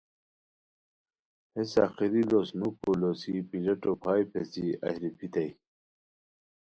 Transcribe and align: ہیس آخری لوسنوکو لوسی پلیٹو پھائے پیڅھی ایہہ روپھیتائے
ہیس 1.53 1.71
آخری 1.85 2.21
لوسنوکو 2.29 2.89
لوسی 3.01 3.33
پلیٹو 3.49 3.91
پھائے 4.01 4.23
پیڅھی 4.31 4.67
ایہہ 4.85 4.99
روپھیتائے 5.01 5.49